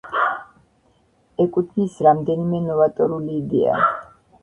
[1.45, 3.81] ეკუთვნის რამდენიმე ნოვატორული იდეა.